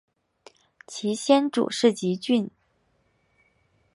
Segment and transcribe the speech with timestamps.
[0.87, 2.49] 其先祖是汲郡。